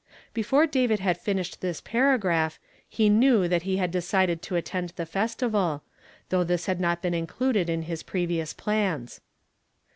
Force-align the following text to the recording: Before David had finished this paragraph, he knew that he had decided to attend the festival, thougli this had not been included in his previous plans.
Before 0.33 0.65
David 0.65 0.99
had 0.99 1.15
finished 1.19 1.61
this 1.61 1.79
paragraph, 1.79 2.59
he 2.89 3.07
knew 3.07 3.47
that 3.47 3.61
he 3.61 3.77
had 3.77 3.91
decided 3.91 4.41
to 4.41 4.55
attend 4.55 4.93
the 4.95 5.05
festival, 5.05 5.83
thougli 6.31 6.47
this 6.47 6.65
had 6.65 6.79
not 6.79 7.03
been 7.03 7.13
included 7.13 7.69
in 7.69 7.83
his 7.83 8.01
previous 8.01 8.51
plans. 8.51 9.21